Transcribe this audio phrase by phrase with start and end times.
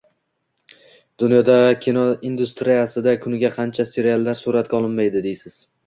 [1.23, 5.65] Dunyoda kinoindustriyasida kuniga qanchalar seriallar suratga olinmaydi deysiz.